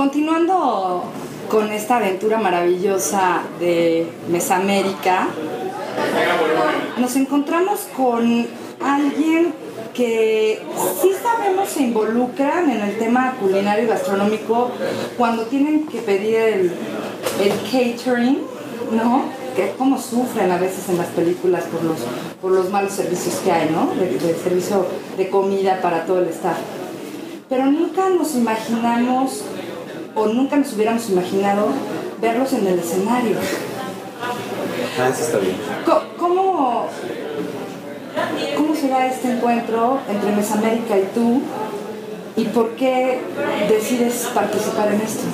Continuando 0.00 1.04
con 1.50 1.70
esta 1.72 1.98
aventura 1.98 2.38
maravillosa 2.38 3.42
de 3.60 4.10
Mesamérica, 4.30 5.28
nos 6.96 7.16
encontramos 7.16 7.80
con 7.94 8.46
alguien 8.82 9.52
que 9.92 10.62
sí 11.02 11.10
sabemos 11.22 11.68
se 11.68 11.82
involucran 11.82 12.70
en 12.70 12.80
el 12.80 12.96
tema 12.96 13.34
culinario 13.38 13.84
y 13.84 13.88
gastronómico 13.88 14.70
cuando 15.18 15.42
tienen 15.42 15.86
que 15.86 15.98
pedir 15.98 16.36
el, 16.36 16.72
catering, 17.70 18.38
¿no? 18.92 19.24
Que 19.54 19.66
es 19.66 19.74
como 19.74 20.00
sufren 20.00 20.50
a 20.50 20.56
veces 20.56 20.88
en 20.88 20.96
las 20.96 21.08
películas 21.08 21.64
por 21.64 21.84
los, 21.84 21.98
por 22.40 22.52
los 22.52 22.70
malos 22.70 22.92
servicios 22.92 23.34
que 23.44 23.52
hay, 23.52 23.68
¿no? 23.68 23.92
De, 24.00 24.18
de 24.18 24.34
servicio 24.34 24.86
de 25.18 25.28
comida 25.28 25.82
para 25.82 26.06
todo 26.06 26.20
el 26.20 26.28
staff. 26.28 26.56
Pero 27.50 27.66
nunca 27.66 28.08
nos 28.08 28.34
imaginamos 28.34 29.44
o 30.14 30.26
nunca 30.26 30.56
nos 30.56 30.72
hubiéramos 30.72 31.08
imaginado 31.08 31.68
verlos 32.20 32.52
en 32.52 32.66
el 32.66 32.78
escenario. 32.78 33.36
Ah, 34.98 35.08
eso 35.08 35.22
está 35.22 35.38
bien. 35.38 35.56
¿Cómo, 36.18 36.86
cómo 38.56 38.74
se 38.74 38.88
da 38.88 39.06
este 39.06 39.32
encuentro 39.32 39.98
entre 40.08 40.32
Mesamérica 40.32 40.98
y 40.98 41.08
tú? 41.14 41.42
¿Y 42.36 42.44
por 42.44 42.70
qué 42.70 43.20
decides 43.68 44.28
participar 44.34 44.92
en 44.92 45.00
esto? 45.00 45.24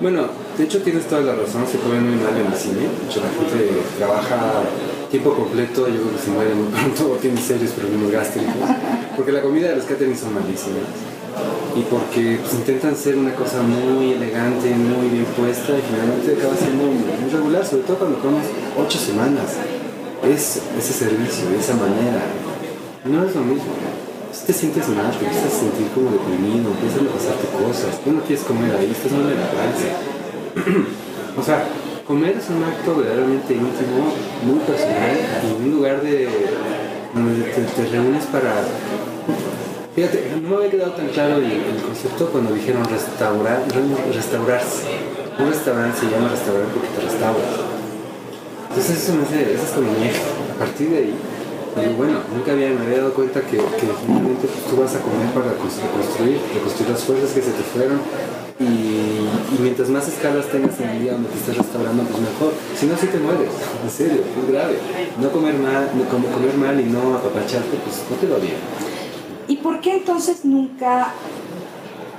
Bueno, 0.00 0.28
de 0.56 0.64
hecho 0.64 0.82
tienes 0.82 1.06
toda 1.06 1.22
la 1.22 1.34
razón, 1.34 1.66
se 1.66 1.78
come 1.78 2.00
muy 2.00 2.16
mal 2.16 2.36
en 2.36 2.52
el 2.52 2.58
cine. 2.58 2.80
De 2.80 3.08
hecho, 3.08 3.20
la 3.20 3.30
gente 3.30 3.82
trabaja 3.98 4.62
tiempo 5.10 5.34
completo, 5.34 5.88
yo 5.88 5.94
creo 5.94 6.12
que 6.12 6.22
se 6.22 6.30
muere 6.30 6.54
muy 6.54 6.68
pronto 6.72 7.12
o 7.12 7.16
tiene 7.16 7.40
serios 7.40 7.72
problemas 7.72 8.10
gástricos. 8.10 8.54
Porque 9.16 9.32
la 9.32 9.42
comida 9.42 9.68
de 9.70 9.76
los 9.76 9.84
catering 9.84 10.16
son 10.16 10.34
malísimas. 10.34 10.84
Y 11.78 11.82
porque 11.82 12.40
intentan 12.52 12.96
ser 12.96 13.14
una 13.16 13.32
cosa 13.36 13.62
muy 13.62 14.12
elegante, 14.12 14.74
muy 14.74 15.08
bien 15.10 15.24
puesta 15.36 15.78
y 15.78 15.82
finalmente 15.86 16.34
acaba 16.34 16.56
siendo 16.56 16.90
muy, 16.90 17.30
regular, 17.30 17.64
sobre 17.64 17.84
todo 17.84 17.98
cuando 17.98 18.18
comes 18.18 18.46
ocho 18.76 18.98
semanas. 18.98 19.54
Es 20.26 20.60
ese 20.76 20.92
servicio, 20.92 21.48
de 21.50 21.58
esa 21.58 21.74
manera. 21.74 22.18
No 23.04 23.22
es 23.22 23.32
lo 23.32 23.42
mismo. 23.42 23.70
Si 24.32 24.46
te 24.46 24.52
sientes 24.52 24.88
mal, 24.88 25.10
te 25.12 25.24
empiezas 25.24 25.54
a 25.54 25.58
sentir 25.58 25.86
como 25.94 26.10
deprimido, 26.10 26.72
empiezan 26.74 27.06
a 27.06 27.10
pasarte 27.14 27.46
cosas, 27.46 28.02
tú 28.02 28.10
no 28.10 28.22
quieres 28.22 28.44
comer 28.44 28.74
ahí, 28.74 28.90
estás 28.90 29.12
mal 29.12 29.30
en 29.30 29.38
la 29.38 29.50
panza. 29.54 29.88
o 31.38 31.42
sea, 31.44 31.64
comer 32.08 32.38
es 32.38 32.50
un 32.50 32.64
acto 32.64 32.96
verdaderamente 32.96 33.54
íntimo, 33.54 34.18
muy 34.42 34.58
personal 34.66 35.14
y 35.46 35.62
un 35.62 35.70
lugar 35.76 36.02
de 36.02 36.26
donde 37.14 37.44
te 37.44 37.86
reúnes 37.86 38.24
para... 38.26 38.66
Fíjate, 39.98 40.30
no 40.40 40.48
me 40.50 40.56
había 40.58 40.70
quedado 40.70 40.92
tan 40.92 41.08
claro 41.08 41.38
el, 41.38 41.82
concepto 41.82 42.30
cuando 42.30 42.54
dijeron 42.54 42.84
restaurar, 42.84 43.66
re- 43.66 44.14
restaurarse. 44.14 44.86
Un 45.40 45.50
restaurante 45.50 45.98
se 45.98 46.06
llama 46.06 46.28
restaurar 46.30 46.70
porque 46.70 46.86
te 46.94 47.00
restauras. 47.02 47.50
Entonces 48.70 48.94
eso 49.02 49.14
me 49.18 49.22
hace, 49.26 49.54
eso 49.58 49.64
es 49.66 49.70
como. 49.74 49.90
A 49.90 50.54
partir 50.54 50.90
de 50.90 50.98
ahí, 50.98 51.14
digo, 51.82 51.92
bueno, 51.98 52.22
nunca 52.30 52.52
había, 52.52 52.70
me 52.70 52.86
había 52.86 52.98
dado 52.98 53.12
cuenta 53.12 53.40
que, 53.42 53.58
finalmente 53.58 54.46
pues, 54.46 54.62
tú 54.70 54.78
vas 54.78 54.94
a 54.94 55.02
comer 55.02 55.34
para 55.34 55.50
cons- 55.58 55.82
reconstruir, 55.82 56.38
reconstruir 56.54 56.90
las 56.94 57.02
fuerzas 57.02 57.30
que 57.34 57.42
se 57.42 57.50
te 57.50 57.64
fueron 57.74 57.98
y, 58.62 59.26
mientras 59.58 59.90
más 59.90 60.06
escalas 60.06 60.46
tengas 60.46 60.78
en 60.78 60.90
el 60.94 61.02
día 61.02 61.12
donde 61.18 61.30
te 61.30 61.38
estés 61.42 61.58
restaurando, 61.58 62.04
pues 62.06 62.22
mejor. 62.22 62.54
Si 62.78 62.86
no, 62.86 62.94
si 62.94 63.10
te 63.10 63.18
mueres, 63.18 63.50
en 63.82 63.90
serio, 63.90 64.22
es 64.22 64.46
grave. 64.46 64.78
No 65.18 65.26
comer 65.34 65.58
mal, 65.58 65.90
no 65.98 66.06
comer 66.06 66.54
mal 66.54 66.78
y 66.78 66.84
no 66.86 67.18
apapacharte, 67.18 67.74
pues 67.82 67.98
no 68.06 68.14
te 68.14 68.30
va 68.30 68.38
bien. 68.38 68.86
¿Y 69.48 69.56
por 69.56 69.80
qué 69.80 69.96
entonces 69.96 70.44
nunca 70.44 71.08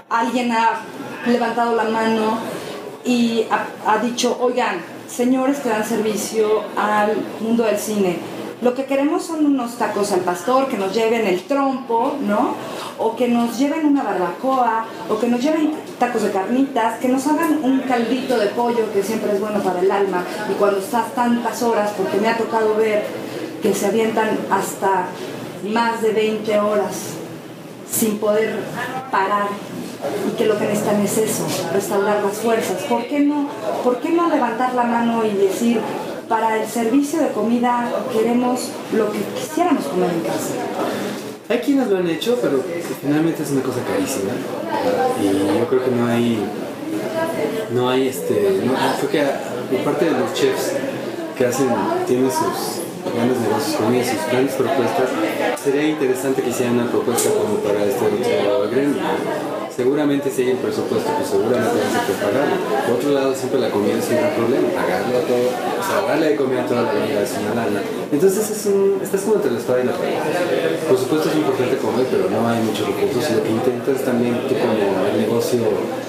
alguien 0.09 0.51
ha 0.51 0.81
levantado 1.28 1.75
la 1.75 1.84
mano 1.84 2.40
y 3.06 3.45
ha, 3.85 3.97
dicho, 4.00 4.35
oigan, 4.41 4.81
señores 5.07 5.59
que 5.59 5.69
dan 5.69 5.85
servicio 5.85 6.63
al 6.75 7.16
mundo 7.39 7.63
del 7.63 7.78
cine, 7.78 8.18
lo 8.63 8.73
que 8.73 8.85
queremos 8.85 9.23
son 9.23 9.45
unos 9.45 9.75
tacos 9.75 10.12
al 10.12 10.22
pastor, 10.22 10.68
que 10.68 10.78
nos 10.78 10.94
lleven 10.94 11.28
el 11.28 11.44
trompo, 11.44 12.16
¿no? 12.19 12.56
O 12.97 13.16
que 13.16 13.28
nos 13.29 13.57
lleven 13.57 13.85
una 13.85 14.03
barbacoa, 14.03 14.85
o 15.07 15.18
que 15.18 15.28
nos 15.28 15.41
lleven 15.41 15.75
tacos 16.00 16.23
de 16.23 16.31
carnitas, 16.31 17.00
que 17.00 17.07
nos 17.07 17.25
hagan 17.28 17.63
un 17.63 17.79
caldito 17.81 18.38
de 18.38 18.47
pollo, 18.47 18.91
que 18.91 19.03
siempre 19.03 19.34
es 19.34 19.39
bueno 19.39 19.59
para 19.59 19.79
el 19.79 19.89
alma, 19.89 20.25
y 20.51 20.56
cuando 20.56 20.79
estás 20.79 21.13
tantas 21.13 21.62
horas, 21.62 21.91
porque 21.95 22.18
me 22.18 22.28
ha 22.28 22.38
tocado 22.38 22.75
ver 22.75 23.06
que 23.62 23.73
se 23.73 23.85
avientan 23.85 24.38
hasta 24.50 25.06
más 25.63 26.01
de 26.01 26.12
20 26.12 26.59
horas 26.59 27.19
sin 27.91 28.17
poder 28.17 28.59
parar 29.11 29.47
y 30.27 30.38
que 30.38 30.45
lo 30.45 30.57
que 30.57 30.66
necesitan 30.66 31.01
es 31.01 31.17
eso, 31.17 31.45
restaurar 31.73 32.23
las 32.23 32.38
fuerzas. 32.38 32.83
¿Por 32.83 33.05
qué 33.07 33.19
no, 33.19 33.50
por 33.83 34.00
qué 34.00 34.09
no 34.09 34.29
levantar 34.29 34.73
la 34.73 34.83
mano 34.83 35.25
y 35.25 35.35
decir, 35.35 35.81
para 36.27 36.61
el 36.61 36.67
servicio 36.67 37.19
de 37.19 37.29
comida 37.29 37.91
queremos 38.13 38.69
lo 38.94 39.11
que 39.11 39.19
quisiéramos 39.19 39.85
comer 39.85 40.11
en 40.11 40.22
casa? 40.22 40.53
Hay 41.50 41.59
quienes 41.59 41.88
lo 41.88 41.97
han 41.97 42.07
hecho, 42.07 42.38
pero 42.41 42.63
finalmente 43.01 43.44
es 43.44 43.51
una 43.51 43.63
cosa 43.63 43.79
carísima. 43.81 44.31
Y 45.19 45.59
yo 45.59 45.67
creo 45.67 45.83
que 45.83 45.91
no 45.91 46.07
hay. 46.07 46.45
No 47.71 47.89
hay 47.89 48.07
este. 48.07 48.61
No, 48.63 48.73
creo 49.00 49.09
que 49.09 49.75
por 49.75 49.83
parte 49.83 50.06
de 50.06 50.11
los 50.11 50.33
chefs 50.33 50.73
que 51.35 51.45
hacen, 51.47 51.69
tienen 52.06 52.29
sus 52.29 52.83
grandes 53.13 53.39
negocios 53.39 53.75
con 53.75 53.93
sus 53.95 54.31
grandes 54.31 54.55
propuestas, 54.55 55.09
sería 55.63 55.87
interesante 55.87 56.41
que 56.41 56.49
hicieran 56.49 56.79
una 56.79 56.91
propuesta 56.91 57.29
como 57.29 57.55
para 57.59 57.85
este 57.85 58.05
otro 58.05 58.69
gremio. 58.69 59.01
Seguramente 59.75 60.29
si 60.29 60.41
hay 60.41 60.49
el 60.49 60.57
presupuesto, 60.57 61.09
pues 61.15 61.29
seguramente 61.29 61.71
vas 61.79 61.95
a 61.95 62.03
poder 62.03 62.19
pagarlo. 62.19 62.55
Por 62.83 62.95
otro 62.99 63.09
lado, 63.11 63.33
siempre 63.33 63.61
la 63.61 63.69
comida 63.69 63.95
es 63.95 64.09
un 64.09 64.17
gran 64.17 64.33
problema, 64.35 64.67
pagarlo 64.75 65.13
a 65.15 65.21
todo, 65.23 65.47
o 65.47 65.83
sea, 65.88 65.95
darle 66.03 66.29
de 66.29 66.35
comida 66.35 66.63
a 66.63 66.65
toda 66.67 66.81
la 66.83 66.91
comida 66.91 67.23
es 67.23 67.31
una 67.39 67.55
lana. 67.55 67.79
Entonces 68.11 68.49
es 68.49 68.65
un, 68.65 68.99
estás 69.01 69.21
como 69.21 69.35
entre 69.35 69.51
la 69.51 69.59
espada 69.59 69.79
y 69.79 69.85
la 69.85 69.93
pared. 69.93 70.19
Por 70.83 70.97
supuesto 70.97 71.29
es 71.29 71.35
importante 71.35 71.77
comer, 71.77 72.07
pero 72.11 72.27
no 72.27 72.43
hay 72.49 72.59
muchos 72.59 72.88
recursos 72.91 73.23
y 73.31 73.33
lo 73.39 73.43
que 73.43 73.51
intentas 73.55 74.03
también, 74.03 74.35
tú 74.49 74.55
como 74.59 74.75
el 74.75 75.15
negocio, 75.15 75.63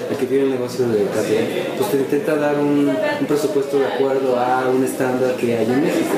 el 0.09 0.17
que 0.17 0.25
tiene 0.25 0.43
el 0.43 0.51
negocio 0.51 0.89
de 0.89 1.05
catering, 1.07 1.77
pues 1.77 1.91
te 1.91 1.97
intenta 1.97 2.35
dar 2.35 2.59
un, 2.59 2.91
un 2.91 3.25
presupuesto 3.25 3.79
de 3.79 3.87
acuerdo 3.87 4.35
a 4.35 4.67
un 4.67 4.83
estándar 4.83 5.37
que 5.39 5.55
hay 5.55 5.63
en 5.63 5.79
México. 5.79 6.11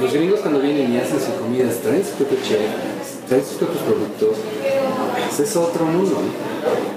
Los 0.00 0.13
gringos 0.14 0.40
cuando 0.40 0.60
vienen 0.60 0.92
y 0.92 0.98
hacen 0.98 1.18
sus 1.18 1.34
comidas, 1.34 1.76
traen 1.82 2.04
su 2.04 2.12
propio 2.12 2.38
chef, 2.42 2.60
traen 3.28 3.44
sus 3.44 3.58
propios 3.58 3.82
productos, 3.82 4.36
pues 5.26 5.40
es 5.40 5.56
otro 5.56 5.84
mundo. 5.84 6.22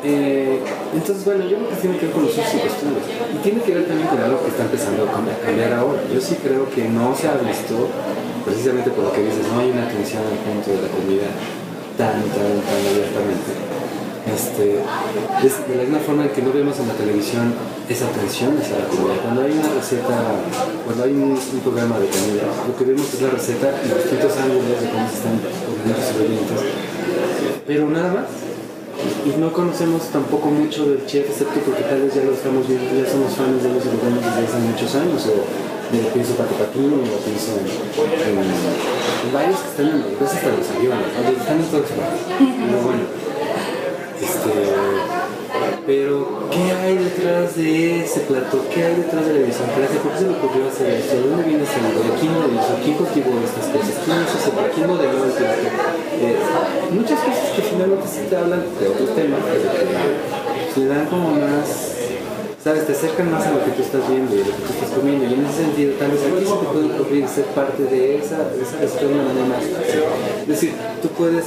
Eh, 0.04 0.62
entonces, 0.94 1.26
bueno, 1.26 1.44
yo 1.50 1.58
creo 1.58 1.70
que 1.70 1.76
tiene 1.76 1.98
que 1.98 2.06
ver 2.06 2.16
con 2.16 2.24
los 2.26 2.32
usos 2.32 2.54
y 2.54 2.60
costumbres. 2.60 3.06
Y 3.34 3.38
tiene 3.44 3.62
que 3.62 3.74
ver 3.74 3.88
también 3.88 4.08
con 4.08 4.20
algo 4.22 4.42
que 4.44 4.50
está 4.50 4.64
empezando 4.64 5.04
a 5.04 5.12
cambiar 5.12 5.74
ahora. 5.74 6.02
Yo 6.14 6.22
sí 6.22 6.38
creo 6.42 6.70
que 6.70 6.88
no 6.88 7.16
se 7.16 7.28
ha 7.28 7.36
visto, 7.36 7.90
precisamente 8.46 8.92
por 8.92 9.06
lo 9.06 9.12
que 9.12 9.24
dices, 9.24 9.44
no 9.52 9.60
hay 9.60 9.72
una 9.72 9.84
atención 9.90 10.24
al 10.24 10.38
punto 10.46 10.72
de 10.72 10.82
la 10.86 10.90
comida 10.94 11.28
tan, 11.98 12.22
tan, 12.22 12.54
tan 12.62 12.82
abiertamente. 12.86 13.77
Este, 14.28 14.80
es 15.46 15.68
de 15.68 15.76
la 15.76 15.84
misma 15.84 16.00
forma 16.00 16.28
que 16.28 16.42
no 16.42 16.52
vemos 16.52 16.78
en 16.80 16.88
la 16.88 16.94
televisión 16.94 17.54
esa 17.88 18.08
atención 18.08 18.58
hacia 18.60 18.80
la 18.80 18.88
comida. 18.88 19.16
Cuando 19.24 19.42
hay 19.42 19.52
una 19.52 19.70
receta, 19.72 20.16
cuando 20.86 21.04
hay 21.04 21.12
un, 21.14 21.40
programa 21.64 22.00
de 22.00 22.08
comida, 22.08 22.44
lo 22.68 22.76
que 22.76 22.84
vemos 22.84 23.08
es 23.14 23.22
la 23.22 23.30
receta 23.30 23.72
y 23.84 23.88
los 23.88 24.04
distintos 24.04 24.38
ángulos 24.38 24.82
de 24.82 24.90
cómo 24.92 25.08
se 25.08 25.16
están 25.16 25.40
poniendo 25.40 25.96
los 25.96 26.08
ingredientes. 26.12 26.60
Pero 27.66 27.90
nada 27.90 28.14
más. 28.14 28.28
Y 29.24 29.40
no 29.40 29.54
conocemos 29.54 30.10
tampoco 30.12 30.50
mucho 30.50 30.90
del 30.90 31.06
chef, 31.06 31.30
excepto 31.30 31.60
porque 31.62 31.84
tal 31.84 32.02
vez 32.02 32.16
ya 32.16 32.24
lo 32.24 32.34
estamos 32.34 32.68
viendo, 32.68 32.90
ya 32.98 33.08
somos 33.08 33.32
fans 33.34 33.62
de 33.64 33.70
los 33.70 33.84
vemos 33.86 34.24
desde 34.26 34.44
hace 34.44 34.60
muchos 34.60 34.96
años. 34.96 35.22
O 35.28 35.78
de, 35.92 36.04
pienso 36.12 36.34
Paco 36.36 36.56
Patino, 36.56 37.00
o 37.00 37.18
pienso 37.24 37.56
en, 37.56 37.64
varios 39.32 39.60
que 39.60 39.70
están 39.70 39.88
en 39.88 40.00
los, 40.04 40.20
veces 40.20 40.36
hasta 40.36 40.52
los 40.52 40.68
aviones, 40.76 41.08
están 41.16 41.60
en 41.60 41.70
todos 41.72 41.92
lados. 41.96 42.20
Pero 42.28 42.78
bueno, 42.84 43.04
este, 44.48 45.78
pero 45.86 46.50
¿qué 46.52 46.72
hay 46.72 46.98
detrás 46.98 47.56
de 47.56 48.04
ese 48.04 48.22
plato? 48.22 48.66
¿Qué 48.74 48.84
hay 48.84 48.96
detrás 48.96 49.26
de 49.26 49.34
la 49.34 49.40
idiosincrasia? 49.40 50.00
¿Por 50.02 50.12
qué 50.12 50.18
se 50.20 50.28
le 50.28 50.38
ocurrió 50.38 50.68
hacer 50.68 50.90
esto? 50.94 51.16
¿De 51.16 51.30
dónde 51.30 51.44
viene 51.44 51.64
ese 51.64 51.82
nombre? 51.82 52.20
¿Quién 52.20 52.34
lo 52.34 52.48
hizo? 52.48 52.74
¿Quién 52.84 52.96
cultivó 52.98 53.32
estas 53.44 53.68
cosas? 53.72 53.96
¿Quién 54.04 54.18
hizo 54.24 54.36
ese 54.38 54.52
¿Quién 54.76 54.88
modeló 54.88 55.26
el 55.26 55.32
plato? 55.32 55.68
Eh, 56.20 56.38
muchas 56.92 57.20
cosas 57.20 57.48
que 57.56 57.62
finalmente 57.62 58.08
sí 58.08 58.22
te 58.30 58.36
hablan 58.36 58.64
de 58.80 58.88
otros 58.88 59.16
temas, 59.16 59.40
pero 59.48 59.68
que 60.74 60.80
le 60.80 60.88
dan 60.88 61.06
como 61.08 61.32
más 61.32 61.98
sabes, 62.68 62.86
te 62.86 62.92
acercan 62.92 63.32
más 63.32 63.46
a 63.48 63.52
lo 63.52 63.64
que 63.64 63.72
tú 63.72 63.82
estás 63.82 64.04
viendo 64.10 64.36
y 64.36 64.42
a 64.42 64.46
lo 64.46 64.52
que 64.52 64.62
tú 64.68 64.74
estás 64.74 64.92
comiendo. 64.92 65.24
Y 65.24 65.34
en 65.34 65.46
ese 65.46 65.64
sentido, 65.64 65.94
tal 65.96 66.12
vez 66.12 66.20
aquí 66.20 66.44
se 66.44 66.58
te 66.58 66.66
puede 66.68 66.86
ocurrir 67.00 67.28
ser 67.28 67.46
parte 67.56 67.84
de 67.84 68.18
esa, 68.18 68.44
de 68.44 68.62
esa 68.62 69.00
de 69.00 69.08
una 69.08 69.24
manera 69.24 69.46
más 69.48 69.64
fácil. 69.64 70.04
Es 70.42 70.48
decir, 70.48 70.74
tú 71.02 71.08
puedes, 71.10 71.46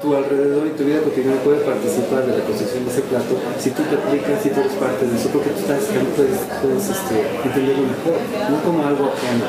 tu 0.00 0.14
alrededor 0.16 0.66
y 0.66 0.70
tu 0.70 0.84
vida 0.84 1.00
cotidiana 1.00 1.40
puede 1.42 1.60
participar 1.64 2.26
de 2.26 2.38
la 2.38 2.44
construcción 2.44 2.84
de 2.84 2.90
ese 2.90 3.02
plato 3.02 3.34
si 3.58 3.70
tú 3.70 3.82
te 3.82 3.94
aplicas, 3.96 4.42
si 4.42 4.50
tú 4.50 4.60
eres 4.60 4.72
parte 4.74 5.06
de 5.06 5.14
eso, 5.16 5.28
porque 5.30 5.50
tú 5.50 5.60
estás, 5.60 5.82
puedes, 6.16 6.38
puedes 6.60 6.86
este, 6.88 7.16
entenderlo 7.44 7.84
mejor, 7.90 8.16
no 8.50 8.56
como 8.62 8.86
algo 8.86 9.12
ajeno, 9.12 9.46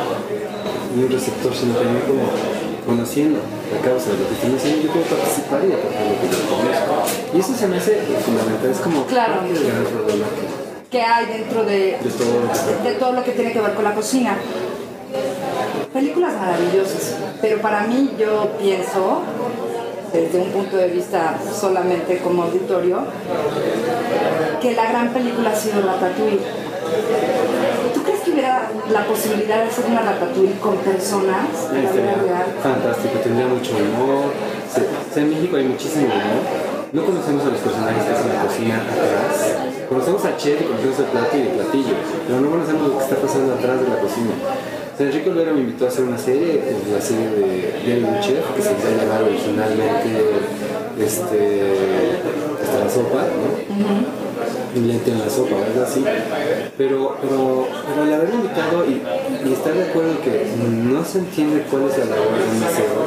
ni 0.95 1.03
un 1.03 1.11
receptor, 1.11 1.53
sino 1.53 1.73
también 1.75 2.03
como 2.05 2.23
conociendo 2.85 3.39
la 3.71 3.79
causa 3.79 4.11
de 4.11 4.17
lo 4.19 4.27
que 4.27 4.35
están 4.35 4.53
haciendo, 4.55 4.81
yo 4.83 4.91
puedo 4.91 5.05
participar 5.07 5.61
y 5.63 5.71
aportar 5.71 6.03
lo 6.03 6.15
que 6.19 6.27
yo 6.27 6.39
conozco. 6.51 6.93
Y 7.33 7.39
eso 7.39 7.53
se 7.55 7.67
me 7.67 7.77
hace 7.77 7.93
fundamental, 8.25 8.69
es 8.69 8.79
como 8.79 9.05
Claro. 9.05 9.39
parte 9.39 9.53
del 9.53 9.63
gran 9.65 9.83
problema 9.85 10.25
que 10.93 11.01
hay 11.01 11.25
dentro 11.25 11.65
de, 11.65 11.97
todo 12.19 12.83
de 12.83 12.93
todo 12.99 13.13
lo 13.13 13.23
que 13.23 13.31
tiene 13.31 13.51
que 13.51 13.59
ver 13.59 13.73
con 13.73 13.83
la 13.83 13.95
cocina. 13.95 14.37
Películas 15.91 16.33
maravillosas, 16.33 17.15
pero 17.41 17.59
para 17.61 17.87
mí 17.87 18.11
yo 18.19 18.51
pienso, 18.59 19.21
desde 20.13 20.39
un 20.39 20.51
punto 20.51 20.77
de 20.77 20.87
vista 20.89 21.39
solamente 21.59 22.19
como 22.19 22.43
auditorio, 22.43 22.99
que 24.61 24.73
la 24.73 24.85
gran 24.89 25.09
película 25.11 25.49
ha 25.49 25.55
sido 25.55 25.81
Ratatouille. 25.81 26.39
¿Tú 27.93 28.03
crees 28.03 28.19
que 28.21 28.31
hubiera 28.31 28.69
la 28.91 29.05
posibilidad 29.05 29.63
de 29.63 29.69
hacer 29.69 29.85
una 29.89 30.01
Ratatouille 30.03 30.59
con 30.59 30.77
personas 30.77 31.47
la 31.73 31.91
Sería 31.91 32.45
fantástico, 32.61 33.19
tendría 33.23 33.47
mucho 33.47 33.71
humor. 33.75 34.31
Sí, 34.71 34.81
o 34.81 35.13
sea, 35.13 35.23
en 35.23 35.29
México 35.31 35.57
hay 35.57 35.65
muchísimo 35.65 36.05
humor. 36.05 36.43
No 36.93 37.03
conocemos 37.03 37.43
a 37.43 37.49
los 37.49 37.59
personajes 37.59 38.03
que 38.03 38.13
hacen 38.13 38.29
la 38.29 38.43
cocina 38.43 38.75
atrás. 38.77 39.89
Conocemos 39.89 40.25
a 40.25 40.37
chef 40.37 40.61
y 40.61 40.65
conocemos 40.65 40.99
el 40.99 41.05
plato 41.05 41.37
y 41.37 41.41
el 41.41 41.47
platillo, 41.47 41.95
pero 42.27 42.39
no 42.39 42.49
conocemos 42.51 42.87
lo 42.87 42.97
que 42.99 43.03
está 43.03 43.15
pasando 43.15 43.53
atrás 43.55 43.81
de 43.81 43.89
la 43.89 43.97
cocina. 43.97 44.33
Enrique 44.99 45.29
Olvera 45.29 45.53
me 45.53 45.61
invitó 45.61 45.85
a 45.85 45.87
hacer 45.87 46.05
una 46.05 46.17
serie, 46.17 46.61
pues, 46.63 46.93
la 46.93 47.01
serie 47.01 47.29
de 47.29 47.73
Diario 47.83 48.07
de 48.07 48.13
un 48.13 48.19
Chef, 48.21 48.45
que 48.55 48.61
se 48.61 48.71
iba 48.71 48.89
a 48.89 49.03
llamar 49.03 49.23
originalmente 49.23 50.09
este, 50.99 51.73
hasta 52.61 52.79
la 52.79 52.89
sopa, 52.89 53.25
¿no? 53.33 54.23
Lente 54.73 55.11
en 55.11 55.19
la 55.19 55.29
sopa, 55.29 55.55
algo 55.65 55.83
así. 55.83 56.03
Pero, 56.77 57.17
pero, 57.21 57.67
pero 57.87 58.03
al 58.03 58.13
haberme 58.13 58.35
invitado 58.35 58.85
y, 58.85 59.01
y 59.47 59.53
estar 59.53 59.73
de 59.73 59.83
acuerdo 59.83 60.11
en 60.11 60.17
que 60.17 60.45
no 60.57 61.03
se 61.05 61.19
entiende 61.19 61.63
cuál 61.69 61.89
es 61.89 61.97
la 61.97 62.05
labor 62.05 62.37
de 62.37 62.45
un 62.49 62.59
mesero, 62.59 63.05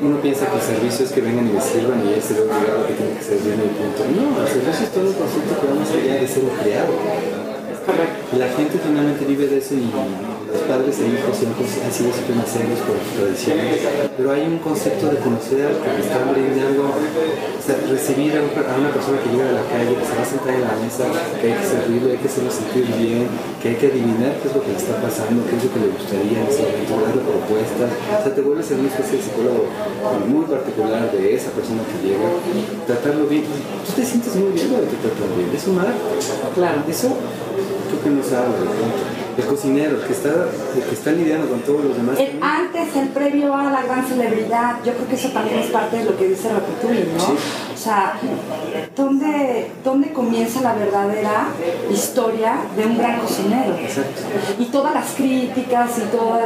uno 0.00 0.20
piensa 0.20 0.46
que 0.46 0.56
el 0.56 0.62
servicio 0.62 1.04
es 1.04 1.12
que 1.12 1.20
vengan 1.20 1.48
y 1.48 1.52
me 1.52 1.60
sirvan 1.60 2.00
y 2.04 2.12
ese 2.16 2.32
es 2.32 2.38
el 2.40 2.48
obligado 2.48 2.86
que 2.86 2.94
tiene 2.94 3.12
que 3.16 3.24
servir 3.24 3.54
en 3.54 3.60
el 3.60 3.72
punto. 3.76 4.04
No, 4.08 4.40
el 4.40 4.48
servicio 4.48 4.84
es 4.84 4.92
todo 4.92 5.04
un 5.08 5.16
concepto 5.16 5.52
que 5.60 5.66
va 5.68 5.74
más 5.74 5.90
allá 5.90 6.14
de 6.20 6.28
ser 6.28 6.44
empleado. 6.44 6.92
La 8.36 8.48
gente 8.48 8.78
finalmente 8.78 9.24
vive 9.24 9.48
de 9.48 9.58
eso 9.58 9.74
y 9.74 9.90
los 10.52 10.62
padres 10.66 10.98
e 10.98 11.06
hijos 11.06 11.32
siempre 11.36 11.62
han 11.64 11.92
sido 11.92 12.10
siempre 12.12 12.34
meseros 12.42 12.78
por 12.86 12.96
tradiciones, 13.14 13.78
pero 14.16 14.26
hay 14.34 14.42
un 14.50 14.58
concepto 14.58 15.06
de 15.10 15.16
conocer 15.22 15.70
que 15.78 15.88
te 15.94 16.02
están 16.02 16.30
brindando, 16.34 16.90
o 16.90 17.62
sea, 17.62 17.76
recibir 17.86 18.34
a, 18.36 18.42
un- 18.42 18.50
a 18.54 18.74
una 18.78 18.90
persona 18.90 19.18
que 19.22 19.30
llega 19.30 19.46
de 19.46 19.56
la 19.62 19.66
calle, 19.70 19.94
que 19.94 20.06
se 20.06 20.14
va 20.18 20.22
a 20.22 20.30
sentar 20.30 20.52
en 20.54 20.64
la 20.66 20.74
mesa, 20.82 21.04
que 21.38 21.44
hay 21.50 21.56
que 21.58 21.66
servirle, 21.66 22.08
hay 22.14 22.20
que 22.22 22.28
hacerlo 22.28 22.50
sentir 22.50 22.84
bien, 22.98 23.26
que 23.62 23.66
hay 23.70 23.76
que 23.78 23.86
adivinar 23.94 24.32
qué 24.42 24.44
es 24.50 24.54
lo 24.54 24.60
que 24.62 24.70
le 24.74 24.78
está 24.82 24.94
pasando, 24.98 25.38
qué 25.46 25.54
es 25.56 25.62
lo 25.64 25.70
que 25.70 25.80
le 25.86 25.88
gustaría 25.94 26.36
en 26.42 26.46
ese 26.50 26.62
momento, 26.66 26.92
darle 27.06 27.22
propuestas, 27.22 27.90
o 27.94 28.20
sea, 28.22 28.30
te 28.34 28.40
vuelves 28.42 28.66
en 28.74 28.76
una 28.82 28.90
especie 28.90 29.14
de 29.18 29.22
psicólogo 29.22 29.62
muy 30.26 30.44
particular 30.50 31.10
de 31.14 31.22
esa 31.34 31.50
persona 31.54 31.82
que 31.86 31.96
llega, 32.02 32.26
tratarlo 32.90 33.26
bien, 33.30 33.44
tú 33.46 33.90
te 33.94 34.02
sientes 34.04 34.34
muy 34.34 34.50
bien 34.52 34.66
cuando 34.68 34.86
te 34.90 34.98
tratan 34.98 35.30
bien, 35.38 35.48
es 35.54 35.64
un 35.70 35.78
arte. 35.78 36.02
Claro. 36.54 36.82
Eso 36.88 37.08
creo 37.88 38.00
que 38.02 38.10
no 38.10 38.22
se 38.22 38.34
habla 38.36 38.56
de 38.58 38.66
pronto. 38.66 39.02
El 39.36 39.44
cocinero, 39.46 39.96
el 40.00 40.06
que 40.06 40.12
está, 40.12 40.28
el 40.76 40.82
que 40.82 40.94
está 40.94 41.12
lidiando 41.12 41.48
con 41.48 41.60
todos 41.60 41.84
los 41.84 41.96
demás. 41.96 42.18
El 42.18 42.38
antes, 42.42 42.96
el 42.96 43.08
previo 43.08 43.54
a 43.54 43.64
la 43.64 43.82
gran 43.82 44.04
celebridad, 44.04 44.76
yo 44.84 44.92
creo 44.94 45.08
que 45.08 45.14
eso 45.14 45.28
también 45.30 45.60
es 45.60 45.70
parte 45.70 45.98
de 45.98 46.04
lo 46.04 46.16
que 46.16 46.28
dice 46.28 46.48
Ratatouille, 46.48 47.12
¿no? 47.16 47.20
Sí. 47.20 47.32
O 47.74 47.76
sea, 47.76 48.14
¿dónde, 48.94 49.70
¿dónde 49.84 50.12
comienza 50.12 50.60
la 50.60 50.74
verdadera 50.74 51.48
historia 51.90 52.56
de 52.76 52.86
un 52.86 52.98
gran 52.98 53.20
cocinero? 53.20 53.74
Exacto. 53.76 54.22
Y 54.58 54.66
todas 54.66 54.94
las 54.94 55.10
críticas 55.12 55.98
y 55.98 56.02
todos 56.16 56.40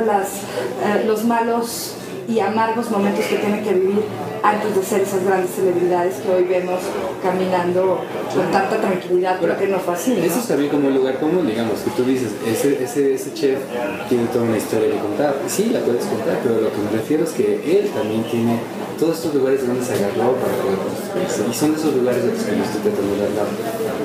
los 1.06 1.24
malos 1.24 1.94
y 2.28 2.40
amargos 2.40 2.90
momentos 2.90 3.24
que 3.26 3.36
tiene 3.36 3.62
que 3.62 3.74
vivir 3.74 4.04
antes 4.44 4.76
de 4.76 4.82
ser 4.82 5.00
esas 5.00 5.24
grandes 5.24 5.52
celebridades 5.52 6.16
que 6.16 6.28
hoy 6.28 6.44
vemos 6.44 6.78
caminando 7.22 8.04
con 8.34 8.52
tanta 8.52 8.78
tranquilidad, 8.78 9.38
pero 9.40 9.56
que 9.56 9.68
no 9.68 9.78
fue. 9.78 9.94
Eso 9.94 10.38
es 10.38 10.46
también 10.46 10.70
como 10.70 10.88
un 10.88 10.94
lugar 10.94 11.18
común, 11.18 11.46
digamos, 11.46 11.80
que 11.80 11.90
tú 11.92 12.04
dices, 12.04 12.32
ese, 12.46 12.84
ese, 12.84 13.14
ese 13.14 13.32
chef 13.32 13.58
tiene 14.06 14.26
toda 14.26 14.44
una 14.44 14.58
historia 14.58 14.90
que 14.90 14.98
contar. 14.98 15.34
Sí, 15.46 15.70
la 15.70 15.80
puedes 15.80 16.04
contar, 16.04 16.40
pero 16.42 16.60
lo 16.60 16.70
que 16.70 16.76
me 16.76 16.90
refiero 16.90 17.24
es 17.24 17.30
que 17.30 17.54
él 17.80 17.88
también 17.88 18.22
tiene 18.24 18.58
todos 18.98 19.16
estos 19.18 19.34
lugares 19.34 19.66
donde 19.66 19.84
se 19.84 19.94
agarró 19.94 20.34
para 20.38 20.54
poder 20.62 20.78
construirse. 20.78 21.40
Y 21.50 21.54
son 21.54 21.72
de 21.72 21.78
esos 21.80 21.94
lugares 21.94 22.22
de 22.24 22.30
los 22.32 22.42
que 22.42 22.52
yo 22.56 22.62
estoy 22.64 22.80
tratando 22.86 23.14
de 23.16 23.24
hablar. 23.26 23.46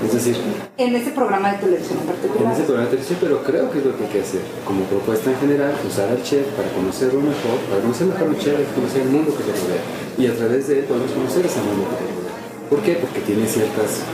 Es 0.06 0.14
decir, 0.14 0.36
En 0.78 0.96
ese 0.96 1.12
programa 1.12 1.52
de 1.54 1.58
televisión 1.60 1.98
en 2.00 2.04
en 2.04 2.10
particular. 2.14 2.54
ese 2.54 2.64
programa 2.64 2.86
de 2.88 2.92
televisión, 2.96 3.18
pero 3.22 3.36
creo 3.44 3.66
que 3.72 3.78
es 3.80 3.86
lo 3.86 3.94
que 3.98 4.04
hay 4.06 4.12
que 4.12 4.22
hacer. 4.22 4.42
Como 4.66 4.84
propuesta 4.86 5.30
en 5.32 5.38
general, 5.38 5.74
usar 5.88 6.08
al 6.10 6.22
chef 6.24 6.46
para 6.58 6.70
conocerlo 6.72 7.20
mejor, 7.22 7.58
para 7.70 7.82
conocer 7.82 8.08
mejor 8.08 8.28
al 8.30 8.40
chef, 8.40 8.60
conocer 8.76 9.02
el 9.04 9.10
mundo 9.10 9.30
que 9.36 9.44
le 9.44 9.54
rodea. 9.54 9.84
Y 10.18 10.24
a 10.28 10.34
través 10.36 10.68
de 10.68 10.80
él 10.80 10.86
podemos 10.86 11.12
conocer 11.12 11.46
ese 11.46 11.60
mundo 11.62 11.84
que 11.90 11.98
le 12.04 12.12
rodea. 12.16 12.36
¿Por 12.70 12.80
qué? 12.82 12.94
Porque 13.02 13.20
tiene 13.22 13.46
ciertas 13.48 14.06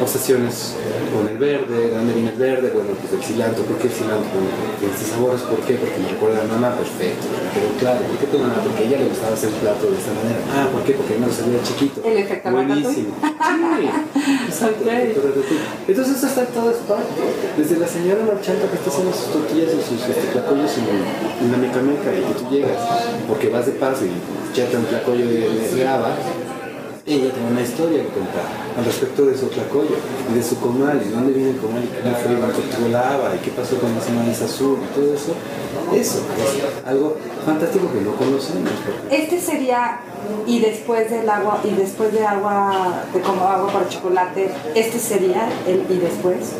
obsesiones 0.00 0.74
con 1.12 1.28
el 1.28 1.38
verde, 1.38 1.88
¿de 1.88 1.94
dónde 1.94 2.12
viene 2.14 2.30
el 2.30 2.38
verde? 2.38 2.70
Bueno, 2.72 2.90
pues 2.98 3.12
del 3.12 3.22
cilantro, 3.22 3.64
¿por 3.64 3.78
qué 3.78 3.88
el 3.88 3.94
cilantro? 3.94 4.28
Bueno, 4.32 4.48
tiene 4.78 4.94
estos 4.94 5.08
sabores, 5.08 5.42
¿por 5.42 5.60
qué? 5.66 5.74
Porque 5.74 5.98
me 5.98 6.08
recuerda 6.08 6.42
a 6.42 6.46
mamá, 6.46 6.76
perfecto, 6.76 7.26
quedó 7.52 7.70
claro. 7.78 8.00
¿Por 8.06 8.16
qué 8.18 8.26
tu 8.26 8.38
mamá? 8.38 8.60
Porque 8.62 8.80
a 8.82 8.86
ella 8.86 8.98
le 8.98 9.08
gustaba 9.08 9.34
hacer 9.34 9.50
plato 9.58 9.84
de 9.90 9.96
esta 9.98 10.12
manera. 10.14 10.40
Ah, 10.54 10.68
¿por 10.70 10.82
qué? 10.84 10.92
Porque 10.92 11.14
me 11.18 11.26
lo 11.26 11.32
sabía 11.32 11.58
chiquito. 11.62 12.00
El 12.04 12.18
efecto 12.18 12.50
Buenísimo. 12.50 12.92
Sí, 12.92 13.06
exacto. 14.46 14.82
Ok. 14.84 14.92
el 14.92 14.98
efecto 14.98 15.20
ratatouille. 15.28 15.66
Entonces 15.88 16.16
eso 16.16 16.26
está 16.26 16.40
en 16.42 16.52
todas 16.54 16.76
partes. 16.88 17.28
Desde 17.56 17.76
la 17.78 17.88
señora 17.88 18.20
marchanta 18.24 18.64
que 18.68 18.76
está 18.76 18.90
haciendo 18.90 19.12
sus 19.12 19.32
tortillas 19.32 19.72
o 19.74 19.80
sus 19.82 20.00
este, 20.04 20.26
tlacoyos 20.32 20.72
en, 20.78 21.50
la 21.50 21.58
mecameca 21.58 22.10
y 22.12 22.22
que 22.22 22.34
tú 22.38 22.44
llegas 22.50 22.78
porque 23.26 23.48
vas 23.48 23.66
de 23.66 23.72
paso 23.72 24.04
y 24.04 24.12
chata 24.54 24.78
un 24.78 24.86
tlacoyo 24.86 25.26
de, 25.26 25.86
haba, 25.86 26.16
ella 27.14 27.32
tiene 27.32 27.50
una 27.50 27.62
historia 27.62 28.02
que 28.02 28.08
contar 28.08 28.44
al 28.76 28.84
respecto 28.84 29.24
de 29.26 29.36
su 29.36 29.46
tlacoyo 29.46 29.96
y 30.30 30.34
de 30.34 30.42
su 30.42 30.60
comal 30.60 31.00
y 31.04 31.08
dónde 31.08 31.32
viene 31.32 31.50
el 31.50 31.56
comal 31.56 31.82
y 31.84 31.88
cómo 31.88 32.16
fue 32.16 32.88
la 32.90 33.14
haba 33.14 33.34
y 33.34 33.38
qué 33.38 33.50
pasó 33.50 33.76
con 33.78 33.96
ese 33.96 34.12
maíz 34.12 34.42
azul 34.42 34.78
y 34.82 34.94
todo 34.94 35.14
eso. 35.14 35.32
Eso 35.94 36.18
es 36.18 36.86
algo 36.86 37.16
fantástico 37.46 37.90
que 37.92 38.00
no 38.02 38.14
conocemos. 38.14 38.70
Este 39.10 39.40
sería, 39.40 40.00
y 40.46 40.60
después 40.60 41.10
del 41.10 41.28
agua, 41.28 41.60
y 41.64 41.70
después 41.70 42.12
de 42.12 42.26
agua, 42.26 43.04
de 43.12 43.20
como 43.20 43.44
agua 43.44 43.72
para 43.72 43.88
chocolate, 43.88 44.50
este 44.74 44.98
sería 44.98 45.48
el 45.66 45.86
y 45.88 45.98
después. 45.98 46.52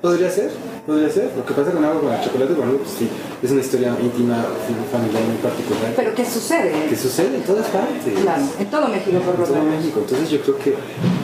Podría 0.00 0.30
ser, 0.30 0.50
podría 0.86 1.10
ser. 1.10 1.30
Lo 1.36 1.44
que 1.44 1.52
pasa 1.52 1.72
con 1.72 1.84
agua 1.84 2.00
con 2.00 2.12
el 2.12 2.20
chocolate, 2.22 2.54
bueno, 2.54 2.72
pues 2.78 2.90
sí, 2.96 3.08
es 3.42 3.50
una 3.50 3.60
historia 3.60 3.96
íntima, 4.00 4.46
familiar 4.92 5.22
muy 5.24 5.36
particular. 5.42 5.92
Pero 5.96 6.14
¿qué 6.14 6.24
sucede? 6.24 6.72
que 6.88 6.96
sucede 6.96 7.36
en 7.36 7.42
todas 7.42 7.66
partes. 7.68 8.14
Claro, 8.22 8.42
en 8.58 8.66
todo 8.70 8.88
México 8.88 9.18
por 9.20 9.34
En 9.34 9.40
lo 9.40 9.46
todo 9.46 9.62
menos. 9.62 9.76
México. 9.82 10.00
Entonces 10.00 10.30
yo 10.30 10.40
creo 10.42 10.58
que 10.58 10.74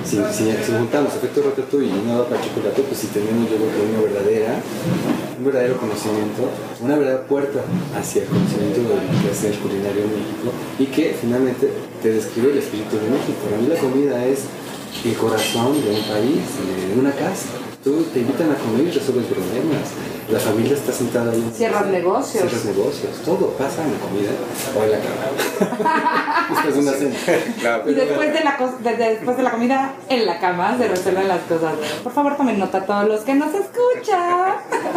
si, 0.05 0.17
si, 0.35 0.45
si 0.51 0.73
juntamos 0.77 1.15
efecto 1.15 1.43
ratatouille 1.43 1.89
y 1.95 1.99
una 2.05 2.15
agua 2.15 2.27
para 2.29 2.43
chocolate, 2.43 2.83
pues 2.83 2.99
sí 2.99 3.07
tenemos 3.15 3.49
yo 3.49 3.57
creo 3.57 3.71
que 3.71 3.81
una 3.87 4.01
verdadera, 4.03 4.53
un 5.39 5.45
verdadero 5.47 5.77
conocimiento, 5.79 6.43
una 6.83 6.97
verdadera 6.99 7.23
puerta 7.25 7.61
hacia 7.97 8.23
el 8.23 8.29
conocimiento 8.29 8.81
de 8.83 8.89
lo 8.99 9.23
que 9.23 9.31
hace 9.31 9.49
el 9.55 9.59
culinario 9.63 10.03
en 10.03 10.11
México 10.11 10.49
y 10.79 10.87
que 10.87 11.15
finalmente 11.15 11.71
te 12.03 12.13
describe 12.13 12.51
el 12.53 12.59
espíritu 12.59 12.97
de 12.99 13.09
México. 13.15 13.39
Para 13.47 13.57
mí 13.63 13.69
la 13.71 13.79
comida 13.79 14.25
es 14.27 14.45
el 15.05 15.15
corazón 15.17 15.73
de 15.83 15.91
un 15.91 16.03
país, 16.11 16.43
de 16.93 16.99
una 17.01 17.13
casa. 17.13 17.49
Tú 17.85 18.05
te 18.15 18.21
invitan 18.21 18.49
a 18.53 18.55
comer 18.55 18.87
y 18.87 18.91
resuelves 18.93 19.27
problemas. 19.27 19.91
La 20.31 20.39
familia 20.39 20.75
está 20.75 20.93
sentada 20.93 21.33
ahí. 21.33 21.51
Cierras 21.53 21.87
negocios. 21.87 22.45
Cierras 22.49 22.65
negocios. 22.65 23.11
Todo 23.25 23.49
pasa 23.59 23.83
en 23.83 23.93
la 23.95 23.99
comida 23.99 24.31
o 24.79 24.85
en 24.85 24.91
la 24.93 24.99
cama. 24.99 26.47
Después 26.51 26.75
de 26.77 26.81
una 26.81 26.93
cena. 26.93 27.17
Claro. 27.61 27.91
Y 27.91 27.95
después 27.95 28.33
de, 28.33 28.45
la 28.45 28.57
co- 28.57 28.79
de- 28.81 28.97
de- 28.97 29.11
después 29.17 29.37
de 29.37 29.43
la 29.43 29.51
comida, 29.51 29.95
en 30.09 30.27
la 30.27 30.39
cama 30.39 30.77
se 30.79 30.87
resuelven 30.87 31.27
las 31.27 31.41
cosas. 31.41 31.75
Por 32.05 32.13
favor, 32.13 32.37
tomen 32.37 32.59
nota 32.61 32.79
a 32.79 32.87
todos 32.87 33.09
los 33.09 33.21
que 33.23 33.35
nos 33.35 33.49
escuchan. 33.53 34.55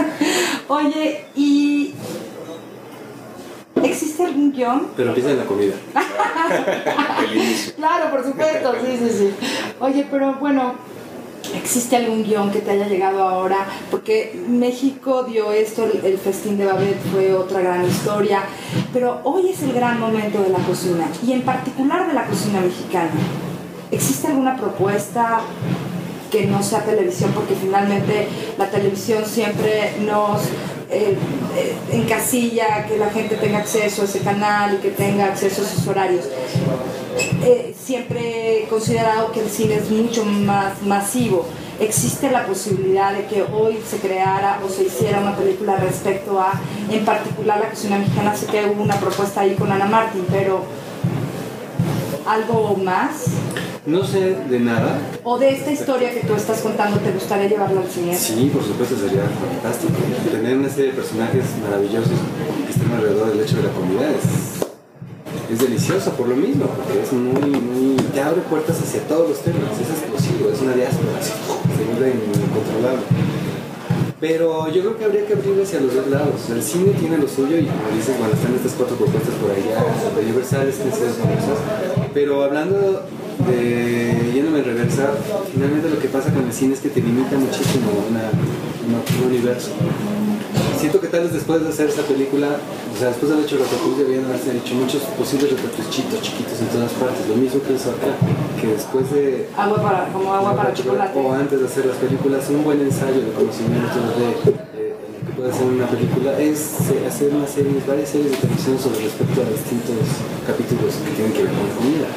Oye, 0.67 1.25
¿y 1.35 1.95
existe 3.83 4.25
algún 4.25 4.51
guion? 4.51 4.89
Pero 4.95 5.09
empieza 5.09 5.31
en 5.31 5.37
la 5.39 5.45
comida. 5.45 5.73
Claro, 7.75 8.11
por 8.11 8.23
supuesto, 8.23 8.73
sí, 8.83 8.97
sí, 8.99 9.09
sí. 9.17 9.33
Oye, 9.79 10.05
pero 10.11 10.33
bueno, 10.35 10.75
¿Existe 11.53 11.95
algún 11.95 12.23
guion 12.23 12.51
que 12.51 12.59
te 12.59 12.71
haya 12.71 12.87
llegado 12.87 13.21
ahora? 13.23 13.67
Porque 13.91 14.39
México 14.47 15.23
dio 15.23 15.51
esto, 15.51 15.85
el, 15.85 16.17
festín 16.17 16.57
de 16.57 16.65
Babette 16.65 17.01
fue 17.11 17.33
otra 17.33 17.61
gran 17.61 17.85
historia, 17.85 18.43
pero 18.93 19.21
hoy 19.23 19.49
es 19.49 19.61
el 19.63 19.73
gran 19.73 19.99
momento 19.99 20.41
de 20.41 20.49
la 20.49 20.59
cocina 20.59 21.07
y 21.25 21.33
en 21.33 21.41
particular 21.41 22.07
de 22.07 22.13
la 22.13 22.25
cocina 22.25 22.61
mexicana. 22.61 23.11
¿Existe 23.91 24.27
alguna 24.27 24.57
propuesta 24.57 25.41
que 26.31 26.45
no 26.47 26.63
sea 26.63 26.83
televisión? 26.83 27.31
Porque 27.33 27.55
finalmente 27.55 28.27
la 28.57 28.69
televisión 28.69 29.25
siempre 29.25 29.95
nos 30.01 30.41
eh, 30.89 31.17
eh, 31.57 31.75
encasilla 31.91 32.85
que 32.87 32.97
la 32.97 33.09
gente 33.09 33.35
tenga 33.35 33.59
acceso 33.59 34.03
a 34.03 34.05
ese 34.05 34.19
canal 34.19 34.75
y 34.75 34.77
que 34.77 34.91
tenga 34.91 35.25
acceso 35.25 35.63
a 35.63 35.65
sus 35.65 35.87
horarios. 35.87 36.25
Eh, 37.43 37.73
siempre 37.79 38.63
he 38.63 38.67
considerado 38.67 39.31
que 39.31 39.41
el 39.41 39.49
cine 39.49 39.75
es 39.75 39.89
mucho 39.89 40.23
más 40.25 40.81
masivo. 40.83 41.45
¿Existe 41.79 42.31
la 42.31 42.45
posibilidad 42.45 43.13
de 43.13 43.25
que 43.25 43.43
hoy 43.43 43.79
se 43.85 43.97
creara 43.97 44.59
o 44.65 44.69
se 44.69 44.83
hiciera 44.83 45.19
una 45.19 45.35
película 45.35 45.75
respecto 45.75 46.39
a, 46.39 46.53
en 46.89 47.03
particular, 47.03 47.59
la 47.59 47.69
cocina 47.69 47.97
mexicana? 47.97 48.35
Sé 48.35 48.45
que 48.45 48.65
hubo 48.65 48.81
una 48.81 48.95
propuesta 48.95 49.41
ahí 49.41 49.55
con 49.55 49.71
Ana 49.71 49.85
Martín, 49.85 50.25
pero 50.29 50.63
algo 52.25 52.75
más. 52.77 53.25
No 53.85 54.03
sé 54.03 54.35
de 54.49 54.59
nada. 54.59 54.97
¿O 55.23 55.37
de 55.37 55.51
esta 55.51 55.71
historia 55.71 56.09
que 56.09 56.21
tú 56.21 56.33
estás 56.33 56.59
contando 56.61 56.97
te 56.97 57.11
gustaría 57.11 57.47
llevarla 57.47 57.81
al 57.81 57.87
cine? 57.87 58.17
Sí, 58.17 58.49
por 58.51 58.63
supuesto, 58.63 58.95
sería 58.97 59.21
fantástico. 59.21 59.93
Tener 60.31 60.57
una 60.57 60.69
serie 60.69 60.89
de 60.89 60.97
personajes 60.97 61.45
maravillosos 61.61 62.17
que 62.65 62.71
estén 62.71 62.91
alrededor 62.91 63.29
del 63.29 63.41
hecho 63.41 63.57
de 63.57 63.63
la 63.63 63.69
comida 63.69 64.09
es, 64.09 65.53
es 65.53 65.59
delicioso 65.59 66.09
por 66.13 66.29
lo 66.29 66.35
mismo, 66.35 66.65
porque 66.65 67.03
es 67.03 67.13
muy, 67.13 67.61
muy. 67.61 67.95
te 68.11 68.21
abre 68.23 68.41
puertas 68.41 68.81
hacia 68.81 69.01
todos 69.01 69.29
los 69.29 69.39
temas. 69.41 69.69
Es 69.79 69.87
explosivo, 69.87 70.49
es 70.49 70.61
una 70.61 70.73
diáspora, 70.73 71.19
así, 71.21 71.33
se 71.77 71.83
vuelve 71.85 72.09
incontrolable. 72.09 73.05
Pero 74.19 74.67
yo 74.71 74.81
creo 74.81 74.97
que 74.97 75.05
habría 75.05 75.25
que 75.27 75.33
abrir 75.33 75.61
hacia 75.61 75.79
los 75.81 75.93
dos 75.93 76.07
lados. 76.07 76.49
El 76.49 76.63
cine 76.63 76.89
tiene 76.93 77.19
lo 77.19 77.27
suyo 77.27 77.55
y 77.59 77.65
como 77.65 77.95
dices, 77.95 78.17
bueno, 78.17 78.33
están 78.33 78.55
estas 78.55 78.73
cuatro 78.73 78.95
propuestas 78.95 79.35
por 79.35 79.51
allá, 79.51 79.77
universales, 80.19 80.75
princesas 80.77 81.17
famosas. 81.17 81.59
Pero 82.15 82.41
hablando 82.41 83.03
de 83.47 84.31
yéndome 84.33 84.59
en 84.59 84.65
reversa, 84.65 85.11
finalmente 85.53 85.89
lo 85.89 85.99
que 85.99 86.07
pasa 86.07 86.33
con 86.33 86.45
el 86.45 86.53
cine 86.53 86.73
es 86.73 86.79
que 86.79 86.89
te 86.89 87.01
limita 87.01 87.35
muchísimo 87.37 87.91
una, 88.09 88.29
una- 88.87 89.03
un 89.21 89.27
universo. 89.31 89.71
Siento 90.79 90.99
que 91.01 91.07
tal 91.07 91.23
vez 91.23 91.33
después 91.33 91.63
de 91.63 91.69
hacer 91.69 91.89
esa 91.89 92.03
película, 92.03 92.47
o 92.93 92.99
sea, 92.99 93.07
después 93.09 93.29
de 93.29 93.33
haber 93.37 93.45
hecho 93.47 93.57
Ratatouille, 93.57 94.21
haberse 94.23 94.55
hecho 94.57 94.75
muchos 94.75 95.01
posibles 95.17 95.49
retatuchitos 95.51 96.21
chiquitos 96.21 96.59
en 96.61 96.67
todas 96.67 96.91
partes. 96.93 97.27
Lo 97.27 97.35
mismo 97.35 97.61
que 97.63 97.73
hizo 97.73 97.89
acá, 97.89 98.13
que 98.61 98.67
después 98.67 99.09
de 99.11 99.47
Agua 99.57 99.81
para, 99.81 100.07
como 100.13 100.33
agua 100.33 100.55
para 100.55 100.73
chocolate. 100.73 101.17
o 101.17 101.33
antes 101.33 101.59
de 101.59 101.65
hacer 101.65 101.85
las 101.87 101.97
películas, 101.97 102.45
un 102.49 102.63
buen 102.63 102.81
ensayo 102.81 103.19
de 103.21 103.31
conocimiento 103.33 103.97
de 104.19 104.74
hacer 105.49 105.67
una 105.67 105.87
película 105.87 106.39
es 106.39 106.75
hacer 107.07 107.33
una 107.33 107.47
serie, 107.47 107.71
varias 107.87 108.09
series 108.09 108.31
de 108.31 108.37
televisión 108.37 108.79
sobre 108.79 109.01
respecto 109.01 109.41
a 109.41 109.45
distintos 109.45 110.05
capítulos 110.45 110.95
que 111.05 111.11
tienen 111.11 111.33
que 111.33 111.43
ver 111.43 111.51
con 111.53 111.67
la 111.67 111.75
comida. 111.75 112.07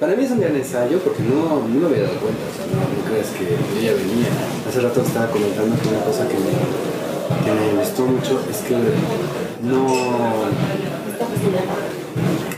Para 0.00 0.16
mí 0.16 0.24
es 0.24 0.30
un 0.30 0.40
gran 0.40 0.56
ensayo 0.56 0.98
porque 0.98 1.22
no, 1.22 1.62
no 1.62 1.78
me 1.80 1.86
había 1.86 2.10
dado 2.10 2.18
cuenta, 2.18 2.42
o 2.42 2.54
sea, 2.54 2.66
no, 2.70 2.82
no 2.82 3.00
creas 3.06 3.30
que 3.38 3.54
yo 3.54 3.78
ya 3.82 3.94
venía. 3.94 4.30
Hace 4.66 4.80
rato 4.80 5.00
estaba 5.02 5.30
comentando 5.30 5.76
que 5.78 5.88
una 5.88 6.02
cosa 6.02 6.26
que 6.26 6.38
me, 6.42 6.52
que 6.52 7.52
gustó 7.78 8.06
mucho 8.06 8.40
es 8.50 8.58
que 8.66 8.74
no 9.62 9.86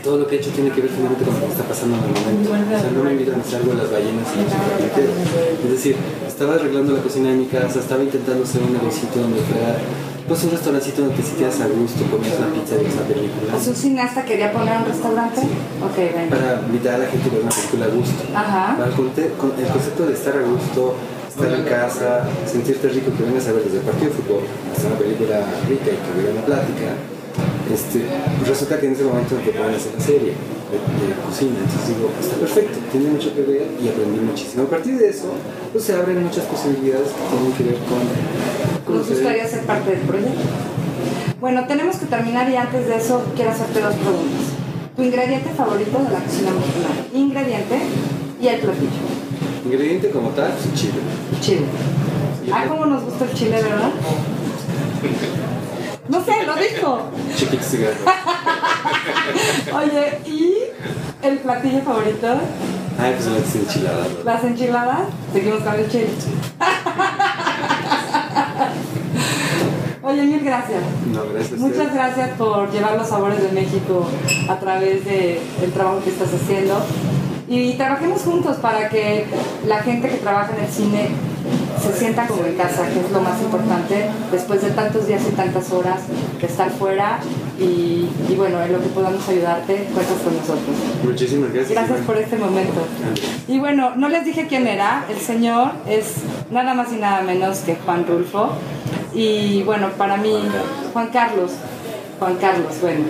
todo 0.03 0.17
lo 0.19 0.27
que 0.27 0.35
he 0.35 0.39
hecho 0.39 0.51
tiene 0.51 0.69
que 0.69 0.81
ver 0.81 0.89
finalmente 0.91 1.25
con 1.25 1.33
lo 1.33 1.39
que 1.41 1.51
está 1.51 1.63
pasando 1.63 1.97
en 1.97 2.03
el 2.03 2.13
momento. 2.13 2.51
O 2.51 2.79
sea, 2.79 2.91
no 2.91 3.03
me 3.03 3.11
invitan 3.13 3.39
a 3.39 3.43
hacer 3.43 3.61
algo 3.61 3.71
de 3.71 3.77
las 3.77 3.91
ballenas 3.91 4.27
y 4.33 4.37
los. 4.37 5.65
Es 5.65 5.71
decir, 5.71 5.95
estaba 6.27 6.55
arreglando 6.55 6.93
la 6.93 7.01
cocina 7.01 7.29
de 7.29 7.37
mi 7.37 7.45
casa, 7.45 7.79
estaba 7.79 8.03
intentando 8.03 8.43
hacer 8.43 8.61
un 8.61 8.73
negocito 8.73 9.19
donde 9.19 9.41
fuera 9.41 9.77
pues 10.27 10.43
un 10.43 10.51
restaurancito 10.51 11.01
donde 11.03 11.17
te 11.17 11.23
sintieras 11.23 11.61
a 11.61 11.67
gusto, 11.67 12.01
comías 12.09 12.33
una 12.39 12.49
pizza 12.53 12.75
y 12.81 12.85
una 12.85 13.05
película. 13.05 13.57
¿Es 13.57 13.67
un 13.67 13.75
cineasta 13.75 14.25
quería 14.25 14.51
poner 14.51 14.77
un 14.79 14.85
restaurante? 14.85 15.41
Ok, 15.85 15.97
venga. 15.97 16.35
Para 16.35 16.61
invitar 16.65 16.95
a 16.95 16.97
la 16.97 17.07
gente 17.07 17.29
a 17.29 17.33
ver 17.33 17.41
una 17.43 17.51
película 17.53 17.85
a 17.85 17.89
gusto. 17.89 18.21
Ajá. 18.33 18.77
Con- 18.95 19.53
el 19.59 19.67
concepto 19.69 20.05
de 20.07 20.13
estar 20.13 20.33
a 20.37 20.41
gusto, 20.41 20.95
estar 21.29 21.51
en 21.53 21.63
casa, 21.65 22.25
sentirte 22.49 22.89
rico, 22.89 23.11
que 23.15 23.21
vengas 23.23 23.45
a 23.47 23.51
ver 23.53 23.63
desde 23.65 23.77
el 23.79 23.85
partido 23.85 24.09
de 24.09 24.15
fútbol 24.17 24.41
hasta 24.73 24.87
una 24.87 24.97
película 24.97 25.45
rica 25.69 25.89
y 25.93 25.97
que 26.01 26.09
hubiera 26.17 26.31
una 26.33 26.45
plática. 26.45 26.89
Este, 27.69 28.05
pues 28.37 28.47
resulta 28.49 28.79
que 28.79 28.85
en 28.87 28.93
ese 28.93 29.03
momento 29.03 29.35
te 29.43 29.51
pueden 29.51 29.73
hacer 29.75 29.93
la 29.93 30.01
serie 30.01 30.33
de, 30.73 30.77
de 30.77 31.13
cocina. 31.21 31.57
Entonces 31.61 31.85
digo, 31.93 32.09
está 32.17 32.35
perfecto, 32.37 32.77
tiene 32.91 33.09
mucho 33.13 33.29
que 33.33 33.41
ver 33.41 33.65
y 33.81 33.89
aprendí 33.89 34.19
muchísimo. 34.21 34.63
A 34.63 34.69
partir 34.73 34.97
de 34.97 35.09
eso, 35.09 35.33
pues 35.73 35.83
se 35.83 35.93
abren 35.93 36.23
muchas 36.23 36.45
posibilidades 36.45 37.09
que 37.13 37.23
tienen 37.29 37.51
que 37.57 37.63
ver 37.63 37.77
con... 37.89 38.01
Nos 38.95 39.09
gustaría 39.09 39.45
ser 39.45 39.61
parte 39.65 39.91
del 39.91 39.99
proyecto. 40.01 40.41
Bueno, 41.41 41.67
tenemos 41.67 41.97
que 41.97 42.05
terminar 42.05 42.49
y 42.49 42.55
antes 42.55 42.87
de 42.87 42.95
eso 42.95 43.25
quiero 43.35 43.51
hacerte 43.51 43.81
dos 43.81 43.93
preguntas. 43.95 44.41
¿Tu 44.95 45.03
ingrediente 45.03 45.49
favorito 45.49 45.97
de 45.97 46.11
la 46.11 46.19
cocina 46.19 46.51
mexicana? 46.51 46.95
Ingrediente 47.13 47.79
y 48.41 48.47
el 48.47 48.59
platillo. 48.61 48.89
Ingrediente 49.65 50.09
como 50.11 50.29
tal, 50.29 50.53
chile. 50.73 50.93
Chile. 51.41 51.65
Ah, 52.53 52.63
cómo 52.69 52.85
nos 52.85 53.03
gusta 53.03 53.25
el 53.25 53.33
chile, 53.33 53.61
¿verdad? 53.61 53.89
No 56.07 56.23
sé, 56.23 56.31
lo 56.45 56.55
dijo. 56.55 56.99
Chiquitos 57.35 57.73
y 57.73 57.77
grandes. 57.77 58.01
Oye, 59.75 60.19
¿y 60.25 60.53
el 61.21 61.37
platillo 61.39 61.81
favorito? 61.81 62.27
Ay, 62.97 63.15
pues 63.17 63.25
las 63.25 63.55
enchiladas. 63.55 64.07
¿Las 64.23 64.43
enchiladas? 64.45 65.01
Seguimos 65.33 65.59
con 65.63 65.73
el 65.75 65.89
chile. 65.89 66.07
Oye, 70.15 70.27
mil 70.27 70.45
gracias. 70.45 70.81
No, 71.13 71.23
gracias 71.33 71.59
Muchas 71.59 71.93
gracias 71.93 72.29
por 72.37 72.71
llevar 72.71 72.95
los 72.97 73.07
sabores 73.09 73.41
de 73.41 73.51
México 73.51 74.07
a 74.47 74.57
través 74.57 75.03
del 75.03 75.71
trabajo 75.73 75.99
que 76.01 76.09
estás 76.09 76.29
haciendo. 76.33 76.81
Y 77.49 77.73
trabajemos 77.73 78.21
juntos 78.21 78.55
para 78.57 78.87
que 78.87 79.25
la 79.67 79.79
gente 79.83 80.07
que 80.07 80.17
trabaja 80.17 80.55
en 80.55 80.63
el 80.63 80.71
cine 80.71 81.09
se 81.81 81.99
sienta 81.99 82.27
como 82.27 82.45
en 82.45 82.55
casa, 82.55 82.87
que 82.87 83.01
es 83.01 83.11
lo 83.11 83.21
más 83.21 83.41
importante, 83.41 84.09
después 84.31 84.61
de 84.61 84.71
tantos 84.71 85.05
días 85.05 85.21
y 85.29 85.35
tantas 85.35 85.69
horas 85.73 85.99
de 86.39 86.47
estar 86.47 86.71
fuera. 86.71 87.19
Y, 87.59 88.09
y 88.29 88.35
bueno, 88.37 88.63
en 88.63 88.71
lo 88.71 88.79
que 88.81 88.87
podamos 88.87 89.27
ayudarte, 89.27 89.89
cuentas 89.93 90.17
con 90.23 90.37
nosotros. 90.37 90.75
Muchísimas 91.03 91.51
gracias. 91.51 91.73
Gracias 91.73 92.05
por 92.05 92.17
este 92.17 92.37
momento. 92.37 92.87
Y 93.49 93.59
bueno, 93.59 93.95
no 93.97 94.07
les 94.07 94.23
dije 94.23 94.47
quién 94.47 94.65
era. 94.65 95.05
El 95.09 95.19
señor 95.19 95.73
es 95.89 96.13
nada 96.51 96.73
más 96.73 96.93
y 96.93 96.95
nada 96.95 97.21
menos 97.21 97.59
que 97.59 97.75
Juan 97.75 98.07
Rulfo. 98.07 98.53
Y 99.15 99.63
bueno, 99.63 99.91
para 99.91 100.17
mí, 100.17 100.33
Juan 100.91 101.07
Carlos. 101.07 101.51
Juan 102.19 102.35
Carlos, 102.35 102.79
bueno. 102.81 103.05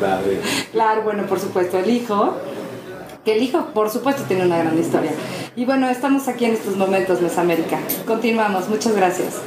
Padre. 0.00 0.40
claro, 0.70 1.02
bueno, 1.02 1.26
por 1.26 1.40
supuesto, 1.40 1.78
el 1.78 1.90
hijo. 1.90 2.36
Que 3.24 3.34
el 3.34 3.42
hijo, 3.42 3.66
por 3.74 3.90
supuesto, 3.90 4.22
tiene 4.22 4.46
una 4.46 4.58
gran 4.58 4.78
historia. 4.78 5.10
Y 5.56 5.64
bueno, 5.64 5.90
estamos 5.90 6.28
aquí 6.28 6.44
en 6.44 6.52
estos 6.52 6.76
momentos, 6.76 7.20
Mesamérica. 7.20 7.80
Continuamos, 8.06 8.68
muchas 8.68 8.94
gracias. 8.94 9.40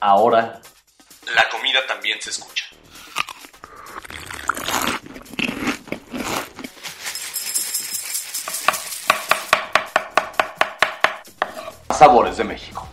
Ahora, 0.00 0.60
la 1.36 1.48
comida 1.50 1.86
también 1.86 2.20
se 2.20 2.30
escucha. 2.30 2.64
Sabores 12.02 12.36
de 12.36 12.42
México. 12.42 12.91